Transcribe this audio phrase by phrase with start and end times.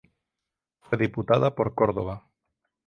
[0.79, 2.25] Fue diputada por Córdoba.